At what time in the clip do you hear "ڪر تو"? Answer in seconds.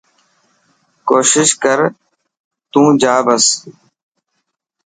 1.63-2.81